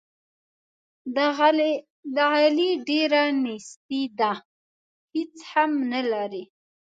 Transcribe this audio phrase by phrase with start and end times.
[2.15, 4.33] د علي ډېره نیستي ده،
[5.15, 6.43] هېڅ هم نه لري.